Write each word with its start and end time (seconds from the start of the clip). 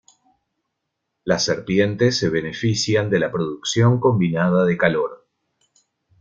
Las 1.23 1.45
serpientes 1.45 2.17
se 2.17 2.29
benefician 2.29 3.11
de 3.11 3.19
la 3.19 3.31
producción 3.31 3.99
combinada 3.99 4.65
de 4.65 4.75
calor. 4.75 5.27